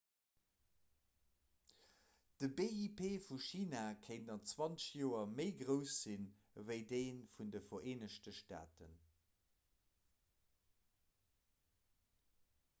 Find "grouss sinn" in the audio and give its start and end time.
5.59-6.25